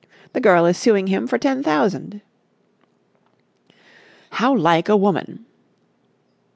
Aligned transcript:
The 0.33 0.41
girl 0.41 0.65
is 0.65 0.79
suing 0.79 1.05
him 1.05 1.27
for 1.27 1.37
ten 1.37 1.61
thousand." 1.61 2.21
"How 4.31 4.57
like 4.57 4.89
a 4.89 4.97
woman!" 4.97 5.45